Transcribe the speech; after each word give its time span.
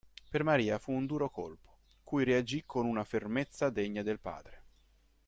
Per 0.31 0.41
Maria 0.43 0.79
fu 0.79 0.93
un 0.93 1.05
duro 1.05 1.29
colpo, 1.29 1.77
cui 2.03 2.23
reagì 2.23 2.63
con 2.65 2.87
una 2.87 3.03
fermezza 3.03 3.69
degna 3.69 4.01
del 4.01 4.19
padre. 4.19 4.63